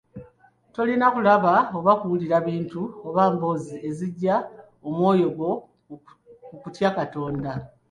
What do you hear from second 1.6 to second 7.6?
oba kuwulira bintu oba mboozi ezijja omwoyo gwo mu kutya Katonda